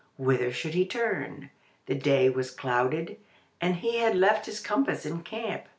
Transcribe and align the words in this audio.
Whither 0.17 0.51
should 0.51 0.73
he 0.73 0.87
turn? 0.87 1.51
The 1.85 1.93
day 1.93 2.27
was 2.27 2.49
clouded, 2.49 3.17
and 3.61 3.75
he 3.75 3.99
had 3.99 4.15
left 4.15 4.47
his 4.47 4.59
compass 4.59 5.05
in 5.05 5.21
camp. 5.21 5.65